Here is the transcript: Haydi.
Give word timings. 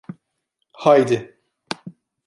Haydi. 0.73 1.35